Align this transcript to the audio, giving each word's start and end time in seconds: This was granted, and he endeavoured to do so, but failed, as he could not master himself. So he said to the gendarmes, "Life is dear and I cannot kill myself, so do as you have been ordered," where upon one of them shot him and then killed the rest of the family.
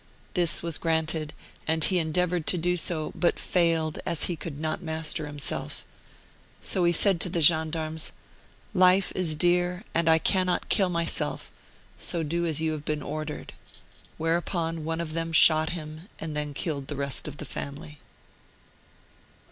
This 0.33 0.63
was 0.63 0.79
granted, 0.79 1.31
and 1.67 1.83
he 1.83 1.99
endeavoured 1.99 2.47
to 2.47 2.57
do 2.57 2.75
so, 2.75 3.11
but 3.13 3.37
failed, 3.37 3.99
as 4.03 4.23
he 4.23 4.35
could 4.35 4.59
not 4.59 4.81
master 4.81 5.27
himself. 5.27 5.85
So 6.59 6.85
he 6.85 6.91
said 6.91 7.21
to 7.21 7.29
the 7.29 7.39
gendarmes, 7.39 8.11
"Life 8.73 9.11
is 9.13 9.35
dear 9.35 9.83
and 9.93 10.09
I 10.09 10.17
cannot 10.17 10.69
kill 10.69 10.89
myself, 10.89 11.51
so 11.99 12.23
do 12.23 12.47
as 12.47 12.59
you 12.59 12.71
have 12.71 12.83
been 12.83 13.03
ordered," 13.03 13.53
where 14.17 14.37
upon 14.37 14.85
one 14.85 15.01
of 15.01 15.13
them 15.13 15.31
shot 15.31 15.69
him 15.69 16.09
and 16.17 16.35
then 16.35 16.55
killed 16.55 16.87
the 16.87 16.95
rest 16.95 17.27
of 17.27 17.37
the 17.37 17.45
family. 17.45 17.99